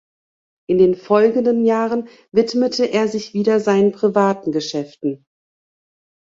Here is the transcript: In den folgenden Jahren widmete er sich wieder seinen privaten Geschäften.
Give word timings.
In 0.67 0.79
den 0.79 0.95
folgenden 0.95 1.63
Jahren 1.63 2.07
widmete 2.31 2.87
er 2.87 3.07
sich 3.07 3.35
wieder 3.35 3.59
seinen 3.59 3.91
privaten 3.91 4.51
Geschäften. 4.51 5.27